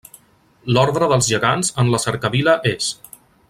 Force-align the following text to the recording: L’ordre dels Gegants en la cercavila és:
L’ordre 0.77 1.09
dels 1.11 1.29
Gegants 1.33 1.71
en 1.85 1.95
la 1.97 2.03
cercavila 2.07 2.57
és: 2.75 2.93